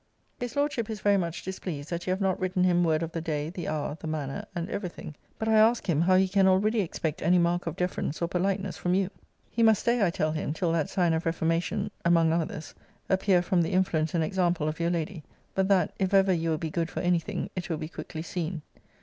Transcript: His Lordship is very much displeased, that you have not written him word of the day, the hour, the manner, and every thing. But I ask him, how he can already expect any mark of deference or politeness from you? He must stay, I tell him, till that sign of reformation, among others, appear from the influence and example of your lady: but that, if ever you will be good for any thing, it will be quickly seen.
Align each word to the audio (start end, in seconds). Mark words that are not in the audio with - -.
His 0.39 0.55
Lordship 0.55 0.89
is 0.89 0.99
very 0.99 1.17
much 1.17 1.43
displeased, 1.43 1.91
that 1.91 2.07
you 2.07 2.11
have 2.11 2.19
not 2.19 2.39
written 2.39 2.63
him 2.63 2.83
word 2.83 3.03
of 3.03 3.11
the 3.11 3.21
day, 3.21 3.51
the 3.51 3.67
hour, 3.67 3.95
the 3.99 4.07
manner, 4.07 4.43
and 4.55 4.67
every 4.67 4.89
thing. 4.89 5.13
But 5.37 5.47
I 5.47 5.53
ask 5.59 5.87
him, 5.87 6.01
how 6.01 6.15
he 6.15 6.27
can 6.27 6.47
already 6.47 6.79
expect 6.81 7.21
any 7.21 7.37
mark 7.37 7.67
of 7.67 7.75
deference 7.75 8.19
or 8.19 8.27
politeness 8.27 8.77
from 8.77 8.95
you? 8.95 9.11
He 9.51 9.61
must 9.61 9.81
stay, 9.83 10.03
I 10.03 10.09
tell 10.09 10.31
him, 10.31 10.53
till 10.53 10.71
that 10.71 10.89
sign 10.89 11.13
of 11.13 11.27
reformation, 11.27 11.91
among 12.03 12.33
others, 12.33 12.73
appear 13.09 13.43
from 13.43 13.61
the 13.61 13.73
influence 13.73 14.15
and 14.15 14.23
example 14.23 14.67
of 14.67 14.79
your 14.79 14.89
lady: 14.89 15.21
but 15.53 15.67
that, 15.67 15.93
if 15.99 16.15
ever 16.15 16.33
you 16.33 16.49
will 16.49 16.57
be 16.57 16.71
good 16.71 16.89
for 16.89 17.01
any 17.01 17.19
thing, 17.19 17.51
it 17.55 17.69
will 17.69 17.77
be 17.77 17.87
quickly 17.87 18.23
seen. 18.23 18.63